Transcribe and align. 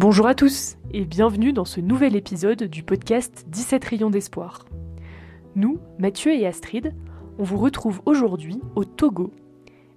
Bonjour 0.00 0.26
à 0.26 0.34
tous 0.34 0.78
et 0.94 1.04
bienvenue 1.04 1.52
dans 1.52 1.66
ce 1.66 1.78
nouvel 1.78 2.16
épisode 2.16 2.62
du 2.62 2.82
podcast 2.82 3.44
17 3.48 3.84
rayons 3.84 4.08
d'espoir. 4.08 4.64
Nous, 5.56 5.78
Mathieu 5.98 6.32
et 6.32 6.46
Astrid, 6.46 6.94
on 7.38 7.44
vous 7.44 7.58
retrouve 7.58 8.00
aujourd'hui 8.06 8.62
au 8.76 8.86
Togo 8.86 9.30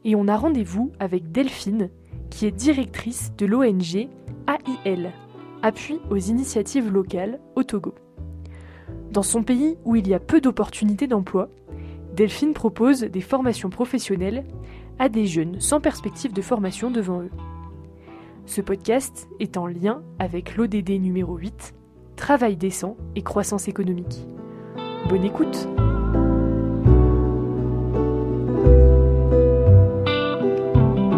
et 0.03 0.16
on 0.16 0.27
a 0.27 0.35
rendez-vous 0.35 0.91
avec 0.99 1.31
Delphine 1.31 1.89
qui 2.29 2.45
est 2.45 2.52
directrice 2.52 3.31
de 3.38 3.45
l'ONG 3.45 4.09
AIL, 4.49 5.13
Appui 5.61 6.02
aux 6.09 6.17
initiatives 6.17 6.91
locales 6.91 7.39
au 7.55 7.63
Togo. 7.63 7.95
Dans 9.09 9.23
son 9.23 9.41
pays 9.41 9.77
où 9.85 9.95
il 9.95 10.09
y 10.09 10.13
a 10.13 10.20
peu 10.20 10.41
d'opportunités 10.41 11.07
d'emploi, 11.07 11.47
Delphine 12.13 12.51
propose 12.51 13.04
des 13.04 13.21
formations 13.21 13.70
professionnelles 13.70 14.43
à 14.99 15.07
des 15.07 15.27
jeunes 15.27 15.62
sans 15.62 15.79
perspective 15.79 16.34
de 16.34 16.41
formation 16.41 16.91
devant 16.91 17.21
eux. 17.21 17.31
Ce 18.45 18.59
podcast 18.61 19.27
est 19.39 19.55
en 19.57 19.67
lien 19.67 20.03
avec 20.20 20.57
l'ODD 20.57 20.89
numéro 20.99 21.38
8, 21.38 21.73
Travail 22.17 22.57
décent 22.57 22.97
et 23.15 23.21
croissance 23.21 23.67
économique. 23.67 24.25
Bonne 25.07 25.23
écoute 25.23 25.67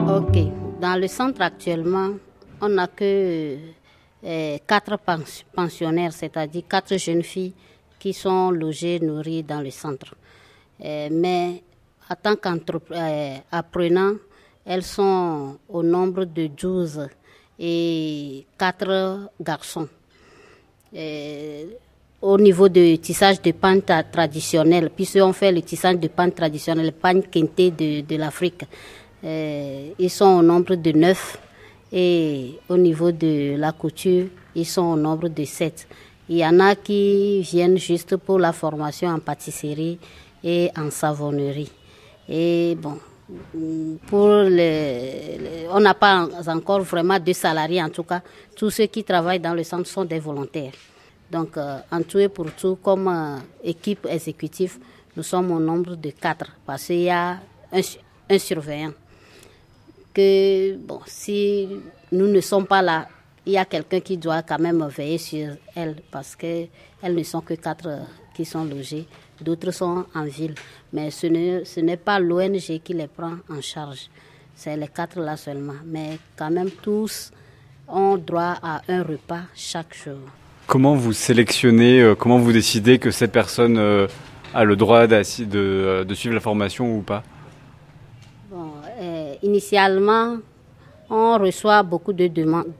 Ok, 0.07 0.37
dans 0.79 0.99
le 1.01 1.07
centre 1.07 1.41
actuellement, 1.41 2.11
on 2.61 2.69
n'a 2.69 2.87
que 2.87 3.57
euh, 4.23 4.57
quatre 4.67 4.97
pensionnaires, 5.53 6.13
c'est-à-dire 6.13 6.63
quatre 6.69 6.97
jeunes 6.97 7.23
filles 7.23 7.53
qui 7.99 8.13
sont 8.13 8.51
logées, 8.51 8.99
nourries 8.99 9.43
dans 9.43 9.61
le 9.61 9.71
centre. 9.71 10.15
Euh, 10.83 11.09
mais 11.11 11.63
en 12.09 12.15
tant 12.15 12.35
qu'apprenants, 12.35 14.11
euh, 14.11 14.17
elles 14.65 14.83
sont 14.83 15.57
au 15.69 15.83
nombre 15.83 16.25
de 16.25 16.47
12 16.47 17.07
et 17.59 18.45
4 18.57 19.29
garçons. 19.41 19.87
au 22.21 22.37
niveau 22.39 22.67
du 22.69 22.97
tissage 22.97 23.41
de 23.41 23.51
pain 23.51 23.79
traditionnel, 24.11 24.89
puisqu'on 24.89 25.33
fait 25.33 25.51
le 25.51 25.61
tissage 25.61 25.99
de 25.99 26.07
pain 26.07 26.29
traditionnel, 26.31 26.87
le 26.87 26.91
pain 26.91 27.21
quinté 27.21 27.71
de, 27.71 28.01
de 28.01 28.15
l'Afrique, 28.15 28.65
euh, 29.23 29.89
ils 29.97 30.09
sont 30.09 30.39
au 30.39 30.41
nombre 30.41 30.75
de 30.75 30.91
9 30.91 31.39
et 31.93 32.59
au 32.69 32.77
niveau 32.77 33.11
de 33.11 33.55
la 33.57 33.71
couture, 33.71 34.27
ils 34.55 34.65
sont 34.65 34.83
au 34.83 34.95
nombre 34.95 35.27
de 35.29 35.45
7. 35.45 35.87
Il 36.29 36.37
y 36.37 36.45
en 36.45 36.59
a 36.59 36.75
qui 36.75 37.41
viennent 37.41 37.77
juste 37.77 38.17
pour 38.17 38.39
la 38.39 38.53
formation 38.53 39.09
en 39.09 39.19
pâtisserie 39.19 39.99
et 40.43 40.71
en 40.77 40.89
savonnerie. 40.89 41.71
Et 42.27 42.75
bon, 42.79 42.97
pour 44.07 44.27
les, 44.43 45.67
on 45.71 45.79
n'a 45.79 45.93
pas 45.95 46.27
encore 46.47 46.81
vraiment 46.81 47.19
de 47.19 47.33
salariés 47.33 47.81
en 47.81 47.89
tout 47.89 48.03
cas. 48.03 48.21
Tous 48.55 48.69
ceux 48.69 48.85
qui 48.85 49.03
travaillent 49.03 49.39
dans 49.39 49.53
le 49.53 49.63
centre 49.63 49.87
sont 49.87 50.05
des 50.05 50.19
volontaires. 50.19 50.73
Donc, 51.31 51.57
euh, 51.57 51.79
en 51.91 52.03
tout 52.03 52.19
et 52.19 52.29
pour 52.29 52.51
tout, 52.51 52.75
comme 52.75 53.07
euh, 53.07 53.37
équipe 53.63 54.05
exécutive, 54.09 54.77
nous 55.17 55.23
sommes 55.23 55.51
au 55.51 55.59
nombre 55.59 55.95
de 55.95 56.11
quatre 56.11 56.51
parce 56.65 56.85
qu'il 56.85 57.01
y 57.01 57.09
a 57.09 57.39
un, 57.71 57.81
un, 58.29 58.37
surveillant. 58.37 58.93
Que, 60.13 60.75
bon, 60.77 60.99
si 61.07 61.67
nous 62.11 62.27
ne 62.27 62.41
sommes 62.41 62.67
pas 62.67 62.81
là, 62.81 63.07
il 63.45 63.53
y 63.53 63.57
a 63.57 63.65
quelqu'un 63.65 63.99
qui 63.99 64.17
doit 64.17 64.41
quand 64.43 64.59
même 64.59 64.85
veiller 64.87 65.17
sur 65.17 65.49
elles 65.75 65.97
parce 66.11 66.35
qu'elles 66.35 66.69
ne 67.03 67.23
sont 67.23 67.41
que 67.41 67.53
quatre 67.55 67.87
euh, 67.87 67.99
qui 68.33 68.45
sont 68.45 68.65
logées 68.65 69.07
d'autres 69.41 69.71
sont 69.71 70.05
en 70.13 70.23
ville. 70.25 70.55
Mais 70.93 71.09
ce 71.11 71.79
n'est 71.79 71.97
pas 71.97 72.19
l'ONG 72.19 72.79
qui 72.83 72.93
les 72.93 73.07
prend 73.07 73.33
en 73.49 73.61
charge. 73.61 74.09
C'est 74.55 74.77
les 74.77 74.87
quatre 74.87 75.19
là 75.19 75.35
seulement. 75.37 75.73
Mais 75.85 76.17
quand 76.37 76.49
même, 76.51 76.69
tous 76.81 77.31
ont 77.87 78.17
droit 78.17 78.55
à 78.63 78.81
un 78.87 79.03
repas 79.03 79.41
chaque 79.53 79.93
jour. 79.93 80.17
Comment 80.67 80.95
vous 80.95 81.13
sélectionnez, 81.13 82.01
euh, 82.01 82.15
comment 82.15 82.39
vous 82.39 82.51
décidez 82.51 82.97
que 82.97 83.11
cette 83.11 83.31
personne 83.31 83.77
euh, 83.77 84.07
a 84.53 84.63
le 84.63 84.75
droit 84.75 85.05
de, 85.05 86.03
de, 86.03 86.13
suivre 86.15 86.33
la 86.33 86.41
formation 86.41 86.97
ou 86.97 87.01
pas? 87.01 87.21
Bon, 88.49 88.71
Initialement, 89.43 90.37
on 91.09 91.37
reçoit 91.37 91.83
beaucoup 91.83 92.13
de 92.13 92.25
demandes. 92.27 92.71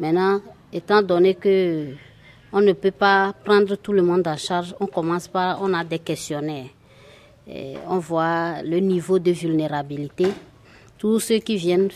Maintenant, 0.00 0.40
étant 0.72 1.02
donné 1.02 1.34
que 1.34 1.88
on 2.52 2.62
ne 2.62 2.72
peut 2.72 2.90
pas 2.90 3.34
prendre 3.44 3.76
tout 3.76 3.92
le 3.92 4.00
monde 4.02 4.26
en 4.26 4.36
charge. 4.36 4.74
On 4.80 4.86
commence 4.86 5.28
par, 5.28 5.60
on 5.62 5.72
a 5.74 5.84
des 5.84 5.98
questionnaires. 5.98 6.70
on 7.86 7.98
voit 7.98 8.62
le 8.62 8.78
niveau 8.78 9.18
de 9.18 9.30
vulnérabilité. 9.30 10.28
Tous 10.98 11.20
ceux 11.20 11.38
qui 11.38 11.56
viennent 11.56 11.90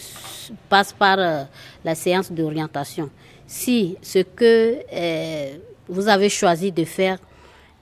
passent 0.69 0.93
par 0.93 1.19
euh, 1.19 1.45
la 1.85 1.95
séance 1.95 2.31
d'orientation. 2.31 3.11
Si 3.47 3.97
ce 4.01 4.21
que 4.21 4.79
euh, 4.93 5.57
vous 5.89 6.07
avez 6.09 6.29
choisi 6.29 6.73
de 6.73 6.85
faire 6.85 7.19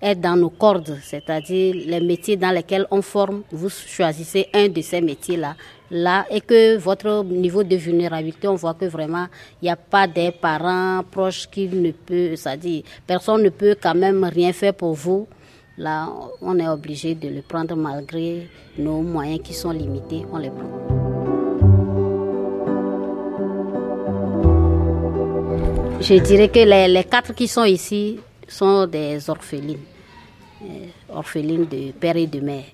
est 0.00 0.16
dans 0.16 0.34
nos 0.36 0.50
cordes, 0.50 0.98
c'est-à-dire 1.02 1.74
les 1.86 2.00
métiers 2.00 2.36
dans 2.36 2.50
lesquels 2.50 2.86
on 2.90 3.02
forme, 3.02 3.42
vous 3.52 3.68
choisissez 3.70 4.48
un 4.52 4.68
de 4.68 4.80
ces 4.82 5.00
métiers-là, 5.00 5.54
là, 5.92 6.25
et 6.30 6.41
que 6.41 6.76
votre 6.78 7.22
niveau 7.22 7.62
de 7.62 7.76
vulnérabilité, 7.76 8.48
on 8.48 8.54
voit 8.54 8.75
que 8.75 8.86
vraiment, 8.86 9.26
il 9.60 9.66
n'y 9.66 9.70
a 9.70 9.76
pas 9.76 10.08
des 10.08 10.32
parents 10.32 11.03
proches 11.08 11.48
qui 11.48 11.69
ne 11.69 11.92
peuvent, 11.92 12.34
c'est-à-dire, 12.34 12.82
personne 13.06 13.42
ne 13.42 13.50
peut 13.50 13.76
quand 13.80 13.94
même 13.94 14.25
rien 14.25 14.52
faire 14.52 14.75
pour 14.75 14.94
vous. 14.94 15.28
Là, 15.78 16.08
on 16.41 16.58
est 16.58 16.69
obligé 16.69 17.14
de 17.14 17.28
le 17.28 17.42
prendre 17.42 17.76
malgré 17.76 18.48
nos 18.78 19.02
moyens 19.02 19.41
qui 19.42 19.54
sont 19.54 19.70
limités, 19.70 20.25
on 20.32 20.38
les 20.38 20.50
prend. 20.50 20.70
Je 26.00 26.14
dirais 26.14 26.48
que 26.48 26.58
les, 26.58 26.88
les 26.88 27.04
quatre 27.04 27.32
qui 27.34 27.47
sont 27.47 27.64
ici 27.64 28.19
sont 28.48 28.86
des 28.86 29.31
orphelines. 29.31 29.78
Euh, 30.62 30.86
orpheline 31.10 31.64
de 31.66 31.92
père 31.92 32.16
et 32.16 32.26
de 32.26 32.41
mère. 32.41 32.64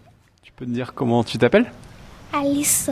Tu 0.43 0.53
peux 0.53 0.65
me 0.67 0.75
dire 0.75 0.93
comment 0.95 1.23
tu 1.25 1.37
t'appelles? 1.37 1.71
Alice. 2.33 2.91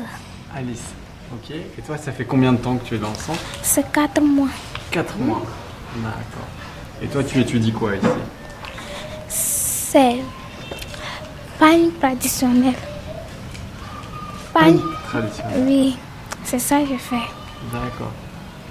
Alice. 0.55 0.85
Ok. 1.33 1.51
Et 1.51 1.83
toi, 1.83 1.97
ça 1.99 2.13
fait 2.13 2.25
combien 2.25 2.53
de 2.53 2.59
temps 2.59 2.77
que 2.77 2.85
tu 2.85 2.95
es 2.95 2.99
dans 2.99 3.11
le 3.11 3.17
centre 3.17 3.41
C'est 3.63 3.91
4 3.93 4.21
mois. 4.21 4.49
4 4.91 5.17
mois. 5.19 5.43
D'accord. 5.97 6.47
Et 7.03 7.07
toi, 7.09 7.23
tu 7.25 7.41
étudies 7.41 7.73
quoi 7.73 7.97
ici 7.97 8.07
C'est 9.29 10.17
pain 11.59 11.91
traditionnel. 12.01 12.75
Pain 14.55 14.77
traditionnel 15.09 15.63
Oui, 15.67 15.97
c'est 16.45 16.59
ça 16.59 16.81
que 16.81 16.89
je 16.89 16.99
fais. 16.99 17.27
D'accord. 17.73 18.13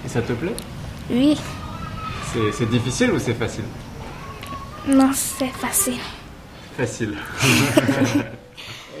Et 0.04 0.08
ça 0.08 0.22
te 0.22 0.32
plaît 0.32 0.56
Oui. 1.10 1.36
C'est 2.52 2.68
difficile 2.68 3.12
ou 3.12 3.18
c'est 3.18 3.34
facile 3.34 3.64
Non, 4.86 5.10
c'est 5.14 5.48
facile 5.48 5.98
facile. 6.76 7.16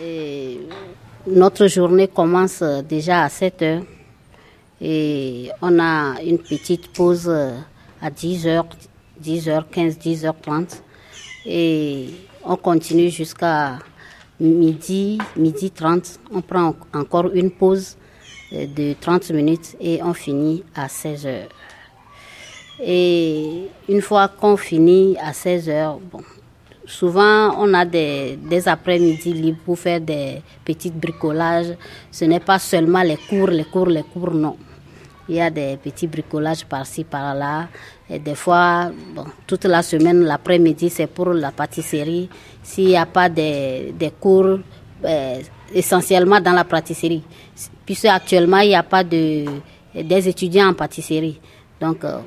notre 1.26 1.66
journée 1.66 2.08
commence 2.08 2.62
déjà 2.88 3.22
à 3.22 3.28
7 3.28 3.62
heures. 3.62 3.82
Et 4.80 5.50
on 5.62 5.78
a 5.78 6.20
une 6.22 6.38
petite 6.38 6.92
pause 6.92 7.28
à 8.00 8.10
10 8.10 8.46
h 8.46 8.64
10h15, 9.22 9.98
10h30 9.98 10.80
et 11.46 12.08
on 12.44 12.56
continue 12.56 13.10
jusqu'à 13.10 13.78
midi, 14.38 15.18
midi 15.36 15.70
30. 15.70 16.20
On 16.32 16.42
prend 16.42 16.74
encore 16.92 17.30
une 17.32 17.50
pause 17.50 17.96
de 18.52 18.94
30 19.00 19.30
minutes 19.30 19.76
et 19.80 20.02
on 20.02 20.12
finit 20.12 20.62
à 20.74 20.88
16 20.88 21.26
h 21.26 21.48
Et 22.80 23.68
une 23.88 24.02
fois 24.02 24.28
qu'on 24.28 24.56
finit 24.56 25.16
à 25.18 25.32
16 25.32 25.68
h 25.68 25.98
bon, 26.12 26.20
Souvent, 26.86 27.56
on 27.58 27.74
a 27.74 27.84
des, 27.84 28.38
après-midi 28.66 29.32
libres 29.32 29.58
pour 29.64 29.78
faire 29.78 30.00
des 30.00 30.40
petits 30.64 30.90
bricolages. 30.92 31.74
Ce 32.12 32.24
n'est 32.24 32.38
pas 32.40 32.60
seulement 32.60 33.02
les 33.02 33.16
cours, 33.16 33.48
les 33.48 33.64
cours, 33.64 33.86
les 33.86 34.04
cours, 34.04 34.30
non. 34.32 34.56
Il 35.28 35.34
y 35.34 35.40
a 35.40 35.50
des 35.50 35.76
petits 35.82 36.06
bricolages 36.06 36.64
par-ci, 36.64 37.02
par-là. 37.02 37.66
Et 38.08 38.20
des 38.20 38.36
fois, 38.36 38.92
toute 39.48 39.64
la 39.64 39.82
semaine, 39.82 40.22
l'après-midi, 40.22 40.88
c'est 40.88 41.08
pour 41.08 41.30
la 41.30 41.50
pâtisserie. 41.50 42.28
S'il 42.62 42.86
n'y 42.86 42.96
a 42.96 43.06
pas 43.06 43.28
des, 43.28 43.92
cours, 44.20 44.60
euh, 45.04 45.40
essentiellement 45.74 46.40
dans 46.40 46.52
la 46.52 46.62
pâtisserie. 46.62 47.24
Puisque 47.84 48.04
actuellement, 48.04 48.60
il 48.60 48.68
n'y 48.68 48.76
a 48.76 48.84
pas 48.84 49.02
de, 49.02 49.44
des 49.92 50.28
étudiants 50.28 50.68
en 50.68 50.74
pâtisserie. 50.74 51.40
Donc, 51.80 52.04
euh, 52.04 52.20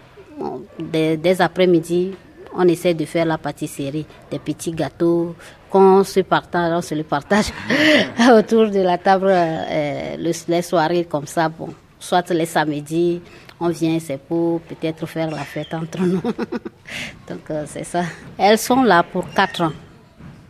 des 1.17 1.41
après-midi, 1.41 2.11
on 2.55 2.67
essaie 2.67 2.93
de 2.93 3.05
faire 3.05 3.25
la 3.25 3.37
pâtisserie, 3.37 4.05
des 4.31 4.39
petits 4.39 4.71
gâteaux 4.71 5.35
qu'on 5.69 6.03
se 6.03 6.21
partage, 6.21 6.73
on 6.73 6.81
se 6.81 6.95
le 6.95 7.03
partage 7.03 7.51
autour 8.31 8.69
de 8.69 8.79
la 8.79 8.97
table 8.97 9.27
euh, 9.29 10.15
les 10.17 10.61
soirées 10.61 11.05
comme 11.05 11.27
ça. 11.27 11.49
Bon, 11.49 11.69
soit 11.99 12.27
les 12.31 12.45
samedis, 12.45 13.21
on 13.59 13.69
vient, 13.69 13.99
c'est 13.99 14.17
pour 14.17 14.61
peut-être 14.61 15.05
faire 15.05 15.29
la 15.29 15.43
fête 15.43 15.73
entre 15.73 16.01
nous. 16.01 16.21
Donc 17.29 17.49
euh, 17.51 17.65
c'est 17.67 17.83
ça. 17.83 18.03
Elles 18.37 18.57
sont 18.57 18.83
là 18.83 19.03
pour 19.03 19.29
quatre 19.29 19.61
ans. 19.61 19.73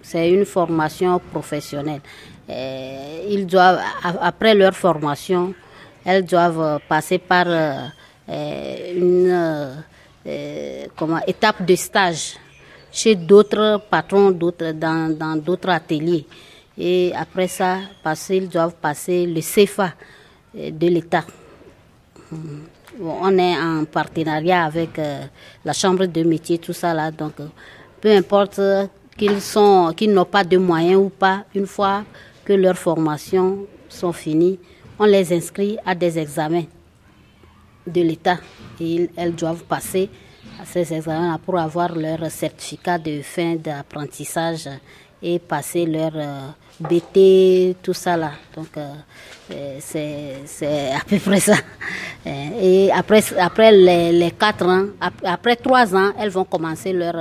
C'est 0.02 0.32
une 0.32 0.46
formation 0.46 1.20
professionnelle. 1.32 2.02
Euh, 2.50 3.28
ils 3.30 3.46
doivent, 3.46 3.82
après 4.22 4.56
leur 4.56 4.74
formation, 4.74 5.54
elles 6.06 6.26
doivent 6.26 6.80
passer 6.88 7.20
par 7.20 7.46
une 8.28 9.84
comment, 10.96 11.20
étape 11.26 11.66
de 11.66 11.76
stage 11.76 12.36
chez 12.92 13.16
d'autres 13.16 13.82
patrons 13.90 14.32
d'autres, 14.32 14.72
dans 14.72 15.36
d'autres 15.38 15.70
ateliers. 15.70 16.26
Et 16.78 17.12
après 17.16 17.48
ça, 17.48 17.80
passer, 18.04 18.38
ils 18.38 18.50
doivent 18.50 18.76
passer 18.82 19.26
le 19.26 19.42
CFA 19.42 19.94
de 20.54 20.88
l'État. 20.88 21.26
on 23.00 23.38
est 23.38 23.58
en 23.58 23.86
partenariat 23.86 24.66
avec 24.66 25.00
la 25.64 25.74
chambre 25.74 26.06
de 26.06 26.24
métier, 26.24 26.58
tout 26.58 26.74
ça 26.74 26.94
là. 26.94 27.12
Donc, 27.12 27.34
peu 28.02 28.12
importe 28.12 28.62
qu'ils 29.18 29.42
sont, 29.42 29.94
qu'ils 29.96 30.14
n'ont 30.14 30.26
pas 30.26 30.44
de 30.44 30.58
moyens 30.58 30.98
ou 30.98 31.10
pas, 31.10 31.44
une 31.54 31.68
fois 31.68 32.04
que 32.46 32.54
leurs 32.54 32.78
formations 32.78 33.66
sont 33.90 34.14
finies, 34.14 34.58
on 34.98 35.06
les 35.06 35.34
inscrit 35.34 35.78
à 35.86 35.94
des 35.94 36.18
examens 36.18 36.64
de 37.90 38.02
l'État 38.02 38.38
elles 38.80 39.36
doivent 39.36 39.64
passer 39.64 40.10
ces 40.66 40.94
examens 40.94 41.38
pour 41.44 41.58
avoir 41.58 41.96
leur 41.96 42.30
certificat 42.30 42.98
de 42.98 43.22
fin 43.22 43.56
d'apprentissage 43.56 44.70
et 45.22 45.40
passer 45.40 45.86
leur 45.86 46.12
euh, 46.16 46.50
BT, 46.80 47.76
tout 47.84 47.94
ça 47.94 48.16
là. 48.16 48.32
Donc 48.56 48.70
euh, 48.78 48.94
euh, 49.52 49.78
c'est 50.46 50.92
à 50.92 51.04
peu 51.06 51.18
près 51.18 51.40
ça. 51.40 51.56
Et 52.26 52.90
après, 52.92 53.22
après 53.38 53.72
les, 53.72 54.12
les 54.12 54.32
quatre 54.32 54.66
ans, 54.66 54.86
après 55.24 55.56
trois 55.56 55.96
ans, 55.96 56.12
elles 56.18 56.30
vont 56.30 56.46
commencer 56.46 56.94
leur 56.94 57.16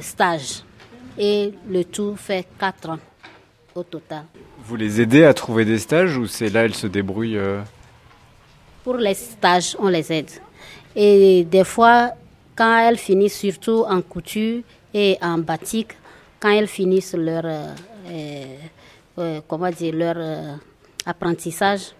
stage. 0.00 0.62
Et 1.18 1.52
le 1.68 1.84
tout 1.84 2.16
fait 2.16 2.46
quatre 2.58 2.88
ans 2.88 2.98
au 3.74 3.82
total. 3.82 4.24
Vous 4.64 4.76
les 4.76 5.00
aidez 5.00 5.24
à 5.24 5.34
trouver 5.34 5.64
des 5.66 5.78
stages 5.78 6.16
ou 6.16 6.26
c'est 6.26 6.48
là 6.48 6.64
elles 6.64 6.74
se 6.74 6.86
débrouillent? 6.86 7.38
Pour 8.84 8.96
les 8.96 9.14
stages, 9.14 9.76
on 9.78 9.88
les 9.88 10.12
aide. 10.12 10.30
Et 10.94 11.44
des 11.44 11.64
fois, 11.64 12.12
quand 12.56 12.78
elles 12.78 12.98
finissent 12.98 13.38
surtout 13.38 13.84
en 13.88 14.02
couture 14.02 14.62
et 14.92 15.16
en 15.22 15.38
batik, 15.38 15.92
quand 16.40 16.50
elles 16.50 16.68
finissent 16.68 17.14
leur, 17.14 17.44
euh, 17.46 19.40
comment 19.48 19.70
dire, 19.70 19.94
leur 19.94 20.58
apprentissage, 21.06 21.94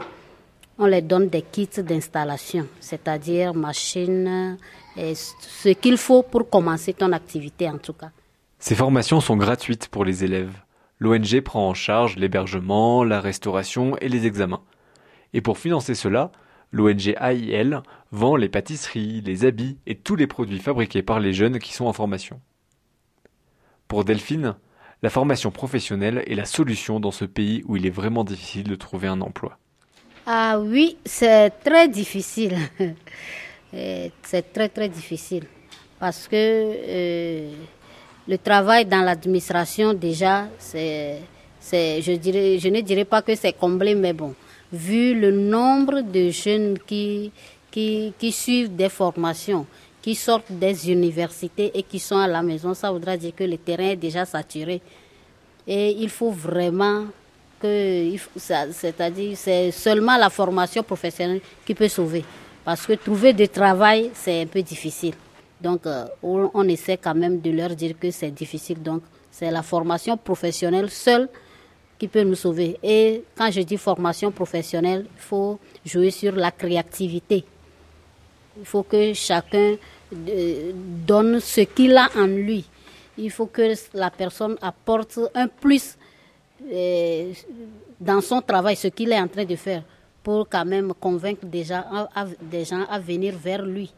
on 0.78 0.86
les 0.86 1.02
donne 1.02 1.28
des 1.28 1.42
kits 1.42 1.68
d'installation, 1.78 2.66
c'est-à-dire 2.80 3.54
machines, 3.54 4.58
et 4.96 5.14
ce 5.14 5.68
qu'il 5.70 5.96
faut 5.96 6.22
pour 6.22 6.48
commencer 6.48 6.92
ton 6.92 7.12
activité 7.12 7.68
en 7.68 7.78
tout 7.78 7.92
cas. 7.92 8.10
Ces 8.58 8.74
formations 8.74 9.20
sont 9.20 9.36
gratuites 9.36 9.88
pour 9.88 10.04
les 10.04 10.24
élèves. 10.24 10.54
L'ONG 10.98 11.40
prend 11.40 11.68
en 11.68 11.74
charge 11.74 12.16
l'hébergement, 12.16 13.04
la 13.04 13.20
restauration 13.20 13.96
et 13.98 14.08
les 14.08 14.26
examens. 14.26 14.62
Et 15.32 15.40
pour 15.40 15.58
financer 15.58 15.94
cela, 15.94 16.30
l'ONG 16.72 17.14
AIL 17.20 17.82
vend 18.10 18.36
les 18.36 18.48
pâtisseries, 18.48 19.20
les 19.20 19.44
habits 19.44 19.78
et 19.86 19.94
tous 19.94 20.16
les 20.16 20.26
produits 20.26 20.58
fabriqués 20.58 21.02
par 21.02 21.20
les 21.20 21.32
jeunes 21.32 21.58
qui 21.58 21.72
sont 21.72 21.86
en 21.86 21.92
formation. 21.92 22.40
Pour 23.88 24.04
Delphine, 24.04 24.56
la 25.02 25.10
formation 25.10 25.50
professionnelle 25.50 26.22
est 26.26 26.34
la 26.34 26.44
solution 26.44 26.98
dans 26.98 27.10
ce 27.10 27.24
pays 27.24 27.62
où 27.66 27.76
il 27.76 27.86
est 27.86 27.90
vraiment 27.90 28.24
difficile 28.24 28.68
de 28.68 28.74
trouver 28.74 29.08
un 29.08 29.20
emploi. 29.20 29.58
Ah 30.26 30.58
oui, 30.60 30.96
c'est 31.04 31.50
très 31.62 31.88
difficile. 31.88 32.56
c'est 33.72 34.52
très 34.52 34.68
très 34.68 34.88
difficile 34.88 35.44
parce 35.98 36.26
que 36.28 36.34
euh, 36.36 37.50
le 38.28 38.38
travail 38.38 38.86
dans 38.86 39.02
l'administration 39.02 39.94
déjà, 39.94 40.48
je, 40.72 41.18
je 41.70 42.68
ne 42.68 42.80
dirais 42.80 43.04
pas 43.04 43.22
que 43.22 43.34
c'est 43.34 43.52
comblé, 43.52 43.94
mais 43.94 44.12
bon, 44.12 44.34
vu 44.72 45.18
le 45.18 45.30
nombre 45.30 46.00
de 46.00 46.30
jeunes 46.30 46.78
qui, 46.86 47.30
qui, 47.70 48.32
suivent 48.32 48.74
des 48.74 48.88
formations, 48.88 49.66
qui 50.00 50.14
sortent 50.14 50.50
des 50.52 50.90
universités 50.90 51.70
et 51.74 51.82
qui 51.82 51.98
sont 51.98 52.16
à 52.18 52.26
la 52.26 52.42
maison, 52.42 52.74
ça 52.74 52.90
voudra 52.90 53.16
dire 53.16 53.34
que 53.34 53.44
le 53.44 53.58
terrain 53.58 53.90
est 53.90 53.96
déjà 53.96 54.24
saturé. 54.24 54.80
Et 55.66 55.90
il 55.98 56.08
faut 56.08 56.30
vraiment 56.30 57.04
que, 57.60 58.12
c'est-à-dire, 58.36 59.36
c'est 59.36 59.70
seulement 59.70 60.16
la 60.16 60.30
formation 60.30 60.82
professionnelle 60.82 61.40
qui 61.64 61.74
peut 61.74 61.88
sauver. 61.88 62.24
Parce 62.64 62.86
que 62.86 62.94
trouver 62.94 63.32
du 63.32 63.48
travail, 63.48 64.10
c'est 64.14 64.42
un 64.42 64.46
peu 64.46 64.62
difficile. 64.62 65.14
Donc, 65.60 65.86
euh, 65.86 66.06
on, 66.22 66.68
essaie 66.68 66.96
quand 66.96 67.14
même 67.14 67.40
de 67.40 67.50
leur 67.50 67.70
dire 67.70 67.94
que 67.98 68.10
c'est 68.10 68.30
difficile. 68.32 68.82
Donc, 68.82 69.02
c'est 69.30 69.50
la 69.50 69.62
formation 69.62 70.16
professionnelle 70.16 70.90
seule 70.90 71.28
qui 72.02 72.08
peut 72.08 72.24
nous 72.24 72.34
sauver. 72.34 72.76
Et 72.82 73.22
quand 73.38 73.48
je 73.52 73.60
dis 73.60 73.76
formation 73.76 74.32
professionnelle, 74.32 75.06
il 75.08 75.20
faut 75.22 75.60
jouer 75.86 76.10
sur 76.10 76.34
la 76.34 76.50
créativité. 76.50 77.44
Il 78.58 78.66
faut 78.66 78.82
que 78.82 79.12
chacun 79.12 79.76
euh, 80.12 80.72
donne 81.06 81.38
ce 81.38 81.60
qu'il 81.60 81.96
a 81.96 82.08
en 82.16 82.26
lui. 82.26 82.64
Il 83.16 83.30
faut 83.30 83.46
que 83.46 83.72
la 83.94 84.10
personne 84.10 84.56
apporte 84.60 85.20
un 85.32 85.46
plus 85.46 85.96
euh, 86.72 87.32
dans 88.00 88.20
son 88.20 88.40
travail, 88.42 88.74
ce 88.74 88.88
qu'il 88.88 89.12
est 89.12 89.20
en 89.20 89.28
train 89.28 89.44
de 89.44 89.54
faire 89.54 89.84
pour 90.24 90.48
quand 90.48 90.64
même 90.64 90.92
convaincre 90.94 91.46
des 91.46 91.62
gens, 91.62 91.84
à, 92.16 92.26
des 92.40 92.64
gens 92.64 92.84
à 92.90 92.98
venir 92.98 93.36
vers 93.38 93.64
lui. 93.64 93.92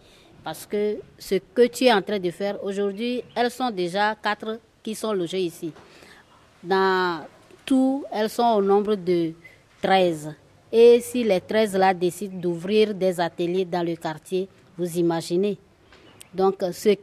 Parce 0.44 0.66
que 0.66 0.98
ce 1.18 1.36
que 1.54 1.68
tu 1.68 1.84
es 1.84 1.92
en 1.94 2.02
train 2.02 2.18
de 2.18 2.30
faire 2.30 2.62
aujourd'hui, 2.62 3.22
elles 3.34 3.50
sont 3.50 3.70
déjà 3.70 4.14
quatre 4.14 4.60
qui 4.82 4.94
sont 4.94 5.14
logées 5.14 5.40
ici. 5.40 5.72
Dans 6.62 7.24
tout, 7.64 8.04
elles 8.12 8.30
sont 8.30 8.54
au 8.56 8.62
nombre 8.62 8.94
de 8.94 9.32
13. 9.82 10.34
Et 10.72 11.00
si 11.00 11.22
les 11.24 11.40
13 11.40 11.76
là 11.76 11.94
décident 11.94 12.38
d'ouvrir 12.38 12.94
des 12.94 13.20
ateliers 13.20 13.64
dans 13.64 13.86
le 13.86 13.96
quartier, 13.96 14.48
vous 14.76 14.98
imaginez. 14.98 15.58
Donc, 16.32 16.62
ce 16.72 16.96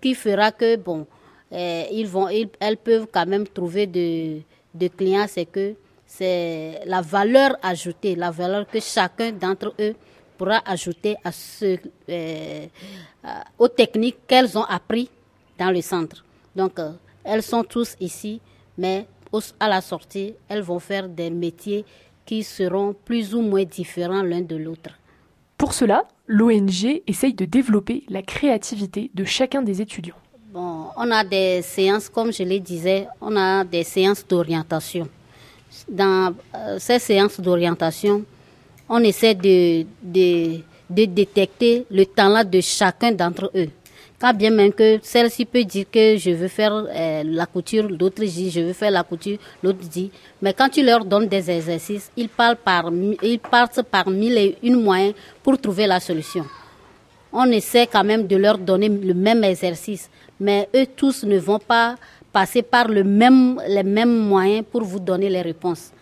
qui 0.00 0.14
fera 0.14 0.50
que, 0.50 0.76
bon, 0.76 1.06
euh, 1.52 1.84
ils 1.90 2.06
vont, 2.06 2.28
elles 2.28 2.76
peuvent 2.76 3.06
quand 3.12 3.26
même 3.26 3.46
trouver 3.46 3.86
de, 3.86 4.88
clients, 4.96 5.26
c'est 5.28 5.46
que 5.46 5.74
c'est 6.06 6.80
la 6.86 7.02
valeur 7.02 7.56
ajoutée, 7.62 8.14
la 8.14 8.30
valeur 8.30 8.66
que 8.66 8.80
chacun 8.80 9.32
d'entre 9.32 9.74
eux 9.78 9.94
pourra 10.38 10.62
ajouter 10.64 11.16
à 11.24 11.32
ce, 11.32 11.76
euh, 12.08 12.66
aux 13.58 13.68
techniques 13.68 14.26
qu'elles 14.26 14.56
ont 14.56 14.64
appris 14.64 15.10
dans 15.58 15.70
le 15.70 15.82
centre. 15.82 16.24
Donc, 16.54 16.78
euh, 16.78 16.92
elles 17.24 17.42
sont 17.42 17.64
tous 17.64 17.96
ici, 18.00 18.40
mais 18.76 19.06
à 19.60 19.68
la 19.68 19.80
sortie, 19.80 20.34
elles 20.48 20.62
vont 20.62 20.78
faire 20.78 21.08
des 21.08 21.30
métiers 21.30 21.84
qui 22.24 22.42
seront 22.42 22.94
plus 23.04 23.34
ou 23.34 23.40
moins 23.40 23.64
différents 23.64 24.22
l'un 24.22 24.42
de 24.42 24.56
l'autre. 24.56 24.90
Pour 25.56 25.72
cela, 25.72 26.04
l'ONG 26.26 27.02
essaye 27.06 27.34
de 27.34 27.44
développer 27.44 28.04
la 28.08 28.22
créativité 28.22 29.10
de 29.14 29.24
chacun 29.24 29.62
des 29.62 29.80
étudiants. 29.80 30.14
Bon, 30.52 30.86
on 30.96 31.10
a 31.10 31.24
des 31.24 31.62
séances, 31.62 32.08
comme 32.08 32.32
je 32.32 32.42
le 32.42 32.58
disais, 32.58 33.06
on 33.20 33.36
a 33.36 33.64
des 33.64 33.82
séances 33.82 34.26
d'orientation 34.26 35.08
dans 35.88 36.34
euh, 36.54 36.76
ces 36.78 36.98
séances 36.98 37.40
d'orientation, 37.40 38.24
on 38.88 39.02
essaie 39.02 39.34
de, 39.34 39.84
de, 40.02 40.60
de, 40.88 41.04
détecter 41.04 41.84
le 41.90 42.06
talent 42.06 42.44
de 42.44 42.60
chacun 42.60 43.12
d'entre 43.12 43.50
eux. 43.54 43.68
Quand 44.20 44.34
bien 44.34 44.50
même 44.50 44.72
que 44.72 44.98
celle-ci 45.00 45.44
peut 45.44 45.62
dire 45.62 45.86
que 45.92 46.16
je 46.16 46.30
veux 46.30 46.48
faire 46.48 46.72
euh, 46.72 47.22
la 47.24 47.46
couture, 47.46 47.88
l'autre 47.88 48.24
dit 48.24 48.50
je 48.50 48.60
veux 48.60 48.72
faire 48.72 48.90
la 48.90 49.04
couture, 49.04 49.38
l'autre 49.62 49.78
dit. 49.78 50.10
Mais 50.42 50.52
quand 50.52 50.68
tu 50.68 50.82
leur 50.84 51.04
donnes 51.04 51.28
des 51.28 51.48
exercices, 51.48 52.10
ils, 52.16 52.28
parlent 52.28 52.56
par, 52.56 52.90
ils 53.22 53.38
partent 53.38 53.82
par 53.82 54.10
mille 54.10 54.36
et 54.36 54.58
une 54.64 54.82
moyens 54.82 55.14
pour 55.40 55.56
trouver 55.60 55.86
la 55.86 56.00
solution. 56.00 56.44
On 57.32 57.44
essaie 57.52 57.86
quand 57.86 58.02
même 58.02 58.26
de 58.26 58.34
leur 58.36 58.58
donner 58.58 58.88
le 58.88 59.14
même 59.14 59.44
exercice, 59.44 60.10
mais 60.40 60.68
eux 60.74 60.86
tous 60.96 61.22
ne 61.22 61.38
vont 61.38 61.60
pas 61.60 61.94
passer 62.32 62.62
par 62.62 62.88
le 62.88 63.04
même, 63.04 63.60
les 63.68 63.84
mêmes 63.84 64.18
moyens 64.26 64.64
pour 64.68 64.82
vous 64.82 64.98
donner 64.98 65.28
les 65.28 65.42
réponses. 65.42 65.92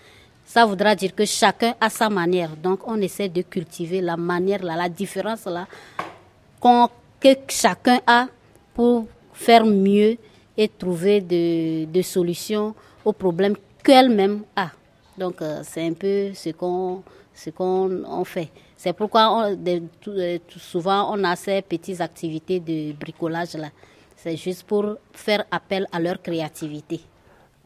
Ça 0.46 0.64
voudra 0.64 0.94
dire 0.94 1.14
que 1.14 1.26
chacun 1.26 1.74
a 1.78 1.90
sa 1.90 2.08
manière. 2.08 2.50
Donc, 2.56 2.86
on 2.86 2.98
essaie 3.00 3.28
de 3.28 3.42
cultiver 3.42 4.00
la 4.00 4.16
manière, 4.16 4.62
là, 4.62 4.76
la 4.76 4.88
différence 4.88 5.44
là, 5.44 5.66
que 7.20 7.28
chacun 7.48 8.00
a 8.06 8.28
pour 8.74 9.06
faire 9.32 9.64
mieux 9.64 10.16
et 10.56 10.68
trouver 10.68 11.20
des 11.20 11.86
de 11.86 12.02
solutions 12.02 12.74
aux 13.04 13.12
problèmes 13.12 13.56
qu'elle-même 13.82 14.42
a. 14.54 14.70
Donc, 15.18 15.40
euh, 15.42 15.60
c'est 15.62 15.86
un 15.86 15.92
peu 15.92 16.32
ce 16.34 16.50
qu'on 16.50 17.02
ce 17.34 17.50
qu'on 17.50 18.24
fait. 18.24 18.50
C'est 18.76 18.92
pourquoi 18.94 19.50
euh, 19.50 20.38
souvent 20.56 21.14
on 21.14 21.22
a 21.24 21.36
ces 21.36 21.62
petites 21.62 22.00
activités 22.00 22.60
de 22.60 22.92
bricolage 22.92 23.54
là. 23.54 23.70
C'est 24.16 24.36
juste 24.36 24.64
pour 24.64 24.96
faire 25.12 25.44
appel 25.50 25.86
à 25.92 26.00
leur 26.00 26.20
créativité. 26.20 27.00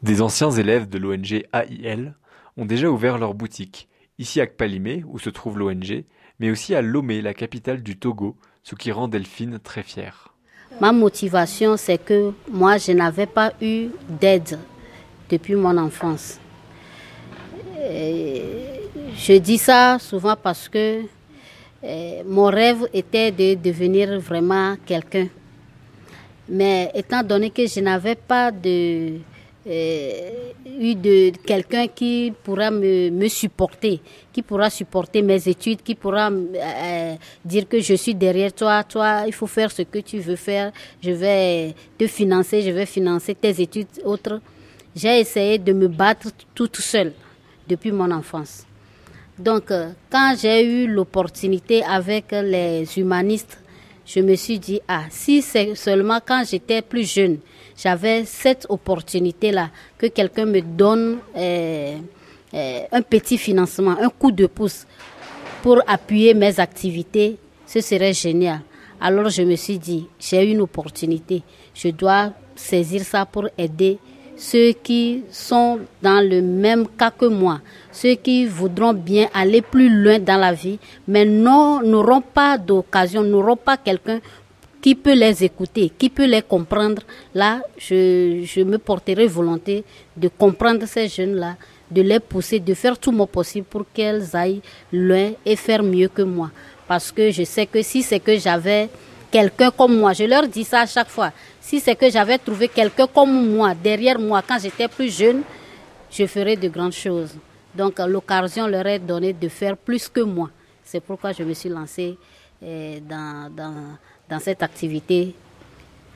Des 0.03 0.21
anciens 0.21 0.51
élèves 0.51 0.89
de 0.89 0.97
l'ONG 0.97 1.43
AIL 1.53 2.13
ont 2.57 2.65
déjà 2.65 2.89
ouvert 2.89 3.17
leur 3.17 3.33
boutique, 3.33 3.87
ici 4.19 4.41
à 4.41 4.47
Kpalimé, 4.47 5.03
où 5.07 5.19
se 5.19 5.29
trouve 5.29 5.57
l'ONG, 5.57 6.03
mais 6.39 6.51
aussi 6.51 6.75
à 6.75 6.81
Lomé, 6.81 7.21
la 7.21 7.33
capitale 7.33 7.81
du 7.81 7.97
Togo, 7.97 8.35
ce 8.63 8.75
qui 8.75 8.91
rend 8.91 9.07
Delphine 9.07 9.59
très 9.59 9.83
fière. 9.83 10.33
Ma 10.79 10.91
motivation, 10.91 11.77
c'est 11.77 11.97
que 11.97 12.31
moi, 12.49 12.77
je 12.77 12.91
n'avais 12.93 13.25
pas 13.25 13.53
eu 13.61 13.89
d'aide 14.07 14.57
depuis 15.29 15.55
mon 15.55 15.77
enfance. 15.77 16.39
je 17.79 19.37
dis 19.37 19.57
ça 19.57 19.97
souvent 19.99 20.35
parce 20.35 20.69
que 20.69 21.03
euh, 21.83 22.21
mon 22.25 22.45
rêve 22.45 22.87
était 22.93 23.31
de 23.31 23.55
devenir 23.55 24.19
vraiment 24.19 24.75
quelqu'un. 24.85 25.27
Mais 26.47 26.91
étant 26.93 27.23
donné 27.23 27.49
que 27.49 27.65
je 27.65 27.79
n'avais 27.79 28.15
pas 28.15 28.51
de, 28.51 29.17
eu 29.65 30.95
de 30.95 31.31
quelqu'un 31.45 31.87
qui 31.87 32.33
pourra 32.43 32.71
me, 32.71 33.09
me, 33.11 33.27
supporter, 33.27 34.01
qui 34.33 34.41
pourra 34.41 34.69
supporter 34.69 35.21
mes 35.21 35.47
études, 35.47 35.83
qui 35.83 35.95
pourra 35.95 36.29
euh, 36.31 37.15
dire 37.45 37.67
que 37.67 37.79
je 37.79 37.93
suis 37.93 38.15
derrière 38.15 38.53
toi, 38.53 38.83
toi, 38.83 39.23
il 39.27 39.33
faut 39.33 39.47
faire 39.47 39.71
ce 39.71 39.83
que 39.83 39.99
tu 39.99 40.19
veux 40.19 40.35
faire, 40.35 40.71
je 41.01 41.11
vais 41.11 41.75
te 41.97 42.07
financer, 42.07 42.61
je 42.61 42.71
vais 42.71 42.85
financer 42.85 43.35
tes 43.35 43.61
études 43.61 43.87
autres. 44.03 44.41
J'ai 44.95 45.19
essayé 45.19 45.57
de 45.57 45.73
me 45.73 45.87
battre 45.87 46.29
toute 46.55 46.77
seule 46.77 47.13
depuis 47.67 47.91
mon 47.91 48.11
enfance. 48.11 48.65
Donc, 49.37 49.71
euh, 49.71 49.91
quand 50.09 50.35
j'ai 50.39 50.63
eu 50.65 50.87
l'opportunité 50.87 51.83
avec 51.83 52.31
les 52.31 52.85
humanistes, 52.97 53.57
je 54.05 54.19
me 54.19 54.35
suis 54.35 54.59
dit, 54.59 54.81
ah, 54.87 55.03
si 55.09 55.41
c'est 55.41 55.75
seulement 55.75 56.19
quand 56.25 56.43
j'étais 56.49 56.81
plus 56.81 57.11
jeune, 57.11 57.37
j'avais 57.77 58.25
cette 58.25 58.65
opportunité-là, 58.69 59.69
que 59.97 60.07
quelqu'un 60.07 60.45
me 60.45 60.61
donne 60.61 61.19
euh, 61.35 61.97
euh, 62.53 62.79
un 62.91 63.01
petit 63.01 63.37
financement, 63.37 63.95
un 63.99 64.09
coup 64.09 64.31
de 64.31 64.45
pouce 64.45 64.85
pour 65.61 65.81
appuyer 65.87 66.33
mes 66.33 66.59
activités, 66.59 67.37
ce 67.65 67.81
serait 67.81 68.13
génial. 68.13 68.61
Alors 68.99 69.29
je 69.29 69.41
me 69.43 69.55
suis 69.55 69.79
dit, 69.79 70.07
j'ai 70.19 70.43
une 70.51 70.61
opportunité, 70.61 71.43
je 71.73 71.89
dois 71.89 72.33
saisir 72.55 73.01
ça 73.01 73.25
pour 73.25 73.47
aider 73.57 73.97
ceux 74.41 74.71
qui 74.71 75.23
sont 75.29 75.79
dans 76.01 76.27
le 76.27 76.41
même 76.41 76.87
cas 76.87 77.11
que 77.11 77.25
moi, 77.25 77.61
ceux 77.91 78.15
qui 78.15 78.45
voudront 78.47 78.93
bien 78.93 79.27
aller 79.33 79.61
plus 79.61 79.87
loin 79.89 80.17
dans 80.17 80.37
la 80.37 80.51
vie, 80.51 80.79
mais 81.07 81.25
n'auront 81.25 82.21
pas 82.21 82.57
d'occasion, 82.57 83.21
n'auront 83.21 83.55
pas 83.55 83.77
quelqu'un 83.77 84.19
qui 84.81 84.95
peut 84.95 85.13
les 85.13 85.43
écouter, 85.43 85.91
qui 85.97 86.09
peut 86.09 86.25
les 86.25 86.41
comprendre? 86.41 87.03
Là, 87.35 87.61
je, 87.77 88.63
me 88.63 88.77
porterai 88.77 89.27
volonté 89.27 89.83
de 90.17 90.27
comprendre 90.27 90.85
ces 90.87 91.07
jeunes-là, 91.07 91.55
de 91.89 92.01
les 92.01 92.19
pousser, 92.19 92.59
de 92.59 92.73
faire 92.73 92.97
tout 92.97 93.11
mon 93.11 93.27
possible 93.27 93.67
pour 93.69 93.85
qu'elles 93.93 94.35
aillent 94.35 94.61
loin 94.91 95.31
et 95.45 95.55
faire 95.55 95.83
mieux 95.83 96.07
que 96.07 96.23
moi. 96.23 96.49
Parce 96.87 97.11
que 97.11 97.29
je 97.31 97.43
sais 97.43 97.67
que 97.67 97.81
si 97.81 98.01
c'est 98.01 98.19
que 98.19 98.37
j'avais 98.37 98.89
quelqu'un 99.31 99.71
comme 99.71 99.97
moi. 99.97 100.13
Je 100.13 100.25
leur 100.25 100.47
dis 100.47 100.63
ça 100.65 100.81
à 100.81 100.85
chaque 100.85 101.09
fois. 101.09 101.31
Si 101.59 101.79
c'est 101.79 101.95
que 101.95 102.09
j'avais 102.09 102.37
trouvé 102.37 102.67
quelqu'un 102.67 103.07
comme 103.07 103.55
moi, 103.55 103.73
derrière 103.73 104.19
moi, 104.19 104.43
quand 104.45 104.59
j'étais 104.59 104.87
plus 104.87 105.15
jeune, 105.15 105.41
je 106.11 106.25
ferais 106.27 106.57
de 106.57 106.67
grandes 106.67 106.91
choses. 106.91 107.33
Donc 107.73 107.99
l'occasion 107.99 108.67
leur 108.67 108.85
est 108.87 108.99
donnée 108.99 109.31
de 109.31 109.47
faire 109.47 109.77
plus 109.77 110.09
que 110.09 110.19
moi. 110.19 110.49
C'est 110.83 110.99
pourquoi 110.99 111.31
je 111.31 111.43
me 111.43 111.53
suis 111.53 111.69
lancée 111.69 112.17
dans, 112.61 113.49
dans, 113.55 113.97
dans 114.31 114.39
cette 114.39 114.63
activité 114.63 115.35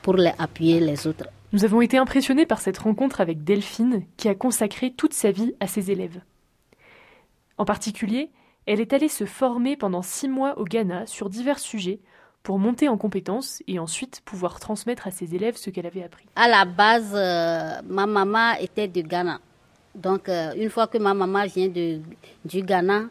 pour 0.02 0.14
les 0.14 0.32
appuyer 0.38 0.80
les 0.80 1.06
autres. 1.06 1.28
Nous 1.52 1.64
avons 1.64 1.82
été 1.82 1.98
impressionnés 1.98 2.46
par 2.46 2.60
cette 2.60 2.78
rencontre 2.78 3.20
avec 3.20 3.44
Delphine, 3.44 4.04
qui 4.16 4.28
a 4.28 4.34
consacré 4.34 4.90
toute 4.90 5.12
sa 5.12 5.30
vie 5.30 5.54
à 5.60 5.66
ses 5.66 5.90
élèves. 5.90 6.20
En 7.58 7.64
particulier, 7.64 8.30
elle 8.64 8.80
est 8.80 8.92
allée 8.94 9.08
se 9.08 9.26
former 9.26 9.76
pendant 9.76 10.02
six 10.02 10.28
mois 10.28 10.58
au 10.58 10.64
Ghana 10.64 11.06
sur 11.06 11.28
divers 11.28 11.58
sujets 11.58 12.00
pour 12.42 12.58
monter 12.58 12.88
en 12.88 12.96
compétences 12.96 13.62
et 13.68 13.78
ensuite 13.78 14.22
pouvoir 14.24 14.60
transmettre 14.60 15.06
à 15.06 15.10
ses 15.10 15.34
élèves 15.34 15.56
ce 15.56 15.70
qu'elle 15.70 15.86
avait 15.86 16.02
appris. 16.02 16.26
À 16.36 16.48
la 16.48 16.64
base, 16.64 17.12
euh, 17.14 17.82
ma 17.86 18.06
maman 18.06 18.54
était 18.60 18.88
du 18.88 19.02
Ghana. 19.02 19.40
Donc, 19.94 20.28
euh, 20.28 20.52
une 20.56 20.70
fois 20.70 20.86
que 20.86 20.98
ma 20.98 21.12
maman 21.12 21.44
vient 21.46 21.68
de, 21.68 22.00
du 22.44 22.62
Ghana, 22.62 23.04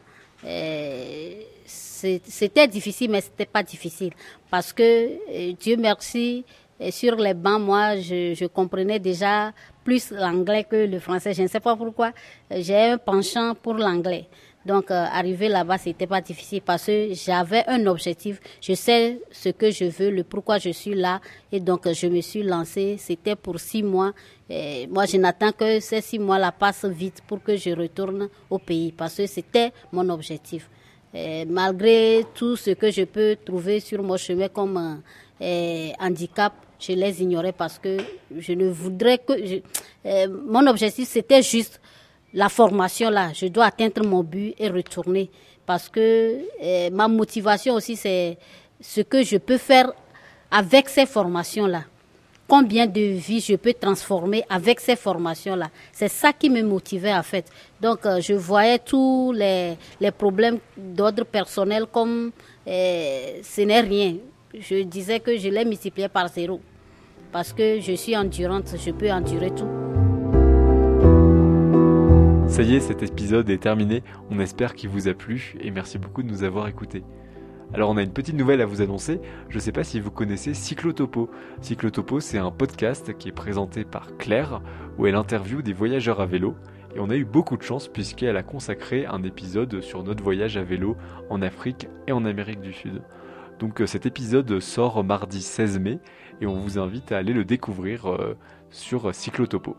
c'était 1.65 2.67
difficile, 2.67 3.09
mais 3.09 3.21
c'était 3.21 3.45
pas 3.45 3.63
difficile. 3.63 4.13
Parce 4.49 4.71
que, 4.71 5.53
Dieu 5.53 5.77
merci, 5.77 6.45
sur 6.91 7.15
les 7.15 7.33
bancs, 7.33 7.61
moi, 7.61 7.95
je 7.97 8.45
comprenais 8.47 8.99
déjà 8.99 9.53
plus 9.83 10.11
l'anglais 10.11 10.65
que 10.65 10.75
le 10.75 10.99
français. 10.99 11.33
Je 11.33 11.43
ne 11.43 11.47
sais 11.47 11.59
pas 11.59 11.75
pourquoi. 11.75 12.11
J'ai 12.51 12.91
un 12.91 12.97
penchant 12.97 13.55
pour 13.55 13.75
l'anglais. 13.75 14.27
Donc, 14.65 14.89
euh, 14.89 15.05
arriver 15.11 15.47
là-bas, 15.47 15.77
c'était 15.77 16.07
pas 16.07 16.21
difficile 16.21 16.61
parce 16.61 16.87
que 16.87 17.09
j'avais 17.13 17.63
un 17.67 17.85
objectif. 17.85 18.39
Je 18.59 18.73
sais 18.73 19.19
ce 19.31 19.49
que 19.49 19.69
je 19.69 19.85
veux, 19.85 20.09
le 20.09 20.23
pourquoi 20.23 20.57
je 20.57 20.69
suis 20.69 20.95
là. 20.95 21.21
Et 21.51 21.59
donc, 21.59 21.87
je 21.91 22.07
me 22.07 22.19
suis 22.21 22.41
lancée. 22.41 22.95
C'était 22.97 23.35
pour 23.35 23.59
six 23.59 23.83
mois. 23.83 24.13
Et 24.49 24.87
moi, 24.87 25.05
je 25.05 25.17
n'attends 25.17 25.51
que 25.51 25.79
ces 25.79 26.01
six 26.01 26.17
mois-là 26.17 26.51
passent 26.51 26.85
vite 26.85 27.21
pour 27.27 27.43
que 27.43 27.55
je 27.55 27.69
retourne 27.71 28.27
au 28.49 28.57
pays 28.57 28.91
parce 28.91 29.15
que 29.17 29.27
c'était 29.27 29.71
mon 29.91 30.09
objectif. 30.09 30.67
Et 31.13 31.45
malgré 31.45 32.25
tout 32.33 32.55
ce 32.55 32.71
que 32.71 32.89
je 32.89 33.03
peux 33.03 33.37
trouver 33.45 33.79
sur 33.79 34.01
mon 34.01 34.17
chemin 34.17 34.47
comme 34.49 35.01
euh, 35.41 35.89
handicap, 35.99 36.53
je 36.79 36.91
les 36.91 37.21
ignorais 37.21 37.53
parce 37.53 37.77
que 37.77 37.97
je 38.35 38.53
ne 38.53 38.67
voudrais 38.69 39.19
que... 39.19 39.61
Euh, 40.05 40.27
mon 40.47 40.65
objectif, 40.67 41.07
c'était 41.07 41.41
juste 41.41 41.79
la 42.35 42.49
formation 42.49 43.09
là, 43.09 43.31
je 43.33 43.47
dois 43.47 43.65
atteindre 43.65 44.05
mon 44.05 44.21
but 44.21 44.53
et 44.59 44.67
retourner 44.69 45.31
parce 45.65 45.89
que 45.89 46.41
eh, 46.61 46.89
ma 46.91 47.07
motivation 47.07 47.73
aussi 47.75 47.95
c'est 47.95 48.37
ce 48.79 49.01
que 49.01 49.23
je 49.23 49.37
peux 49.37 49.57
faire 49.57 49.91
avec 50.51 50.89
ces 50.89 51.05
formations 51.05 51.65
là. 51.65 51.83
Combien 52.47 52.85
de 52.85 52.99
vies 52.99 53.39
je 53.39 53.55
peux 53.55 53.73
transformer 53.73 54.43
avec 54.49 54.79
ces 54.81 54.95
formations 54.97 55.55
là. 55.55 55.69
C'est 55.93 56.09
ça 56.09 56.33
qui 56.33 56.49
me 56.49 56.61
motivait 56.61 57.13
en 57.13 57.23
fait. 57.23 57.45
Donc 57.81 58.05
euh, 58.05 58.19
je 58.19 58.33
voyais 58.33 58.79
tous 58.79 59.31
les, 59.31 59.77
les 59.99 60.11
problèmes 60.11 60.59
d'ordre 60.77 61.23
personnel 61.23 61.85
comme 61.91 62.31
eh, 62.67 63.39
ce 63.43 63.61
n'est 63.61 63.79
rien. 63.79 64.15
Je 64.53 64.83
disais 64.83 65.21
que 65.21 65.37
je 65.37 65.47
les 65.47 65.63
multipliais 65.65 66.09
par 66.09 66.27
zéro 66.27 66.59
parce 67.31 67.53
que 67.53 67.79
je 67.79 67.93
suis 67.93 68.15
endurante, 68.15 68.75
je 68.77 68.91
peux 68.91 69.09
endurer 69.09 69.51
tout. 69.51 69.84
Ça 72.55 72.63
y 72.63 72.75
est, 72.75 72.79
cet 72.79 73.03
épisode 73.03 73.49
est 73.49 73.57
terminé. 73.57 74.01
On 74.31 74.39
espère 74.39 74.75
qu'il 74.75 74.87
vous 74.87 75.09
a 75.09 75.13
plu 75.13 75.55
et 75.59 75.71
merci 75.71 75.97
beaucoup 75.97 76.23
de 76.23 76.29
nous 76.29 76.45
avoir 76.45 76.69
écoutés. 76.69 77.03
Alors 77.73 77.89
on 77.89 77.97
a 77.97 78.01
une 78.01 78.13
petite 78.13 78.37
nouvelle 78.37 78.61
à 78.61 78.65
vous 78.65 78.81
annoncer. 78.81 79.19
Je 79.49 79.55
ne 79.55 79.59
sais 79.59 79.73
pas 79.73 79.83
si 79.83 79.99
vous 79.99 80.09
connaissez 80.09 80.53
Cyclotopo. 80.53 81.29
Cyclotopo, 81.59 82.21
c'est 82.21 82.37
un 82.37 82.51
podcast 82.51 83.17
qui 83.17 83.27
est 83.27 83.33
présenté 83.33 83.83
par 83.83 84.15
Claire 84.15 84.61
où 84.97 85.05
elle 85.05 85.15
interviewe 85.15 85.63
des 85.63 85.73
voyageurs 85.73 86.21
à 86.21 86.25
vélo. 86.25 86.55
Et 86.95 87.01
on 87.01 87.09
a 87.09 87.17
eu 87.17 87.25
beaucoup 87.25 87.57
de 87.57 87.61
chance 87.61 87.89
puisqu'elle 87.89 88.37
a 88.37 88.43
consacré 88.43 89.05
un 89.05 89.23
épisode 89.23 89.81
sur 89.81 90.05
notre 90.05 90.23
voyage 90.23 90.55
à 90.55 90.63
vélo 90.63 90.95
en 91.29 91.41
Afrique 91.41 91.89
et 92.07 92.13
en 92.13 92.23
Amérique 92.23 92.61
du 92.61 92.71
Sud. 92.71 93.01
Donc 93.59 93.81
euh, 93.81 93.85
cet 93.85 94.05
épisode 94.05 94.61
sort 94.61 95.03
mardi 95.03 95.41
16 95.41 95.79
mai 95.79 95.99
et 96.39 96.47
on 96.47 96.55
vous 96.61 96.79
invite 96.79 97.11
à 97.11 97.17
aller 97.17 97.33
le 97.33 97.43
découvrir 97.43 98.05
euh, 98.05 98.37
sur 98.69 99.13
Cyclotopo. 99.13 99.75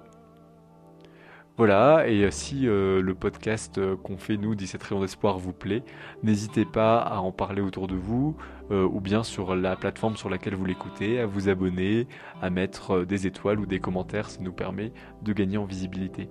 Voilà, 1.57 2.07
et 2.07 2.25
euh, 2.25 2.31
si 2.31 2.69
euh, 2.69 3.01
le 3.01 3.15
podcast 3.15 3.79
euh, 3.79 3.97
qu'on 3.97 4.19
fait 4.19 4.37
nous, 4.37 4.55
17 4.55 4.83
rayons 4.83 5.01
d'espoir, 5.01 5.39
vous 5.39 5.55
plaît, 5.55 5.83
n'hésitez 6.23 6.67
pas 6.67 6.99
à 6.99 7.21
en 7.21 7.33
parler 7.33 7.63
autour 7.63 7.87
de 7.87 7.95
vous, 7.95 8.37
ou 8.69 9.01
bien 9.01 9.23
sur 9.23 9.55
la 9.55 9.77
plateforme 9.77 10.17
sur 10.17 10.29
laquelle 10.29 10.57
vous 10.57 10.65
l'écoutez, 10.65 11.21
à 11.21 11.27
vous 11.27 11.49
abonner, 11.49 12.09
à 12.43 12.51
mettre 12.51 13.05
des 13.05 13.29
étoiles 13.29 13.61
ou 13.61 13.67
des 13.67 13.79
commentaires, 13.79 14.29
ça 14.29 14.41
nous 14.41 14.53
permet 14.53 14.93
de 15.23 15.33
gagner 15.33 15.57
en 15.57 15.67
visibilité. 15.67 16.29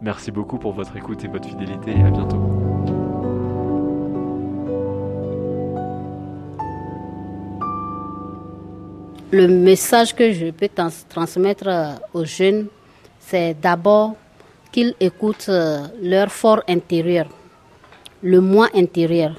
Merci 0.00 0.30
beaucoup 0.30 0.58
pour 0.58 0.72
votre 0.72 0.96
écoute 0.96 1.22
et 1.24 1.28
votre 1.28 1.46
fidélité, 1.46 1.92
à 1.92 2.10
bientôt. 2.10 2.40
Le 9.30 9.46
message 9.46 10.14
que 10.14 10.32
je 10.32 10.50
peux 10.50 10.70
transmettre 11.10 11.98
aux 12.14 12.24
jeunes, 12.24 12.68
c'est 13.28 13.54
d'abord 13.60 14.14
qu'ils 14.70 14.94
écoutent 15.00 15.48
euh, 15.48 15.86
leur 16.00 16.30
fort 16.30 16.62
intérieur, 16.68 17.26
le 18.22 18.40
moi 18.40 18.68
intérieur. 18.74 19.34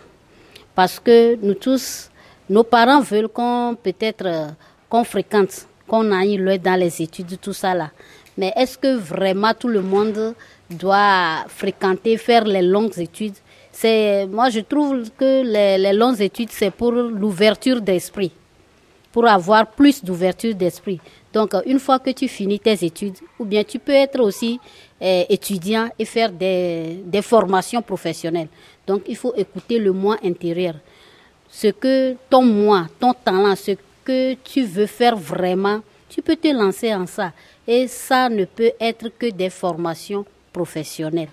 Parce 0.76 1.00
que 1.00 1.36
nous 1.36 1.54
tous, 1.54 2.10
nos 2.50 2.64
parents 2.64 3.02
veulent 3.02 3.30
qu'on 3.30 3.78
peut-être 3.82 4.26
euh, 4.26 4.48
qu'on 4.90 5.04
fréquente, 5.04 5.68
qu'on 5.88 6.12
aille 6.12 6.38
loin 6.38 6.58
dans 6.58 6.78
les 6.80 7.02
études, 7.02 7.40
tout 7.40 7.54
ça 7.54 7.74
là. 7.74 7.92
Mais 8.38 8.54
est-ce 8.56 8.78
que 8.78 8.96
vraiment 8.96 9.54
tout 9.54 9.70
le 9.70 9.82
monde 9.82 10.36
doit 10.70 11.46
fréquenter, 11.48 12.18
faire 12.18 12.44
les 12.44 12.62
longues 12.62 12.98
études? 13.00 13.36
Moi 13.84 14.50
je 14.50 14.62
trouve 14.62 15.10
que 15.18 15.44
les 15.44 15.94
longues 15.94 16.22
études 16.22 16.50
c'est 16.52 16.72
pour 16.72 16.92
l'ouverture 16.92 17.80
d'esprit, 17.80 18.32
pour 19.18 19.26
avoir 19.26 19.66
plus 19.66 20.04
d'ouverture 20.04 20.54
d'esprit. 20.54 21.00
Donc, 21.34 21.56
euh, 21.56 21.62
une 21.66 21.80
fois 21.80 21.98
que 21.98 22.12
tu 22.12 22.28
finis 22.28 22.60
tes 22.60 22.86
études, 22.86 23.16
ou 23.40 23.46
bien 23.46 23.64
tu 23.64 23.80
peux 23.80 23.92
être 23.92 24.20
aussi 24.20 24.60
euh, 25.02 25.24
étudiant 25.28 25.90
et 25.98 26.06
faire 26.06 26.32
des, 26.32 27.00
des, 27.04 27.24
formations 27.24 27.82
professionnelles. 27.82 28.50
Donc, 28.86 29.02
il 29.08 29.16
faut 29.16 29.34
écouter 29.36 29.80
le 29.80 29.92
moi 29.92 30.18
intérieur. 30.24 30.76
Ce 31.50 31.70
que 31.70 32.16
ton 32.30 32.44
moi, 32.44 32.86
ton 33.00 33.12
talent, 33.12 33.56
ce 33.56 33.72
que 34.06 34.36
tu 34.36 34.62
veux 34.62 34.86
faire 34.86 35.18
vraiment, 35.18 35.82
tu 36.08 36.22
peux 36.22 36.36
te 36.36 36.50
lancer 36.50 36.94
en 36.94 37.08
ça. 37.08 37.32
Et 37.68 37.88
ça 37.88 38.30
ne 38.30 38.46
peut 38.46 38.74
être 38.80 39.10
que 39.18 39.32
des 39.32 39.50
formations 39.50 40.26
professionnelles. 40.54 41.30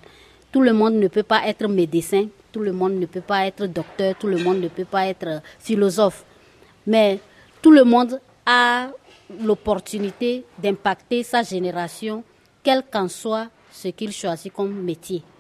Tout 0.51 0.63
le 0.63 0.73
monde 0.73 0.95
ne 0.95 1.09
peut 1.09 1.23
pas 1.23 1.47
être 1.47 1.69
médecin, 1.69 2.29
Tout 2.51 2.61
le 2.61 2.73
monde 2.73 2.95
ne 2.95 3.05
peut 3.05 3.21
pas 3.21 3.47
être 3.47 3.67
docteur, 3.67 4.15
tout 4.19 4.29
le 4.29 4.39
monde 4.39 4.61
ne 4.63 4.69
peut 4.69 4.87
pas 4.87 5.07
être 5.09 5.43
philosophe. 5.59 6.25
Mais 6.87 7.19
tout 7.65 7.71
le 7.71 7.85
monde 7.85 8.21
a 8.45 8.89
l'opportunité 9.43 10.45
d'impacter 10.59 11.23
sa 11.23 11.43
génération, 11.43 12.23
quel 12.63 12.83
qu'en 12.83 13.09
soit 13.09 13.49
ce 13.73 13.89
qu'il 13.89 14.13
choisit 14.13 14.53
comme 14.53 14.83
métier. 14.83 15.25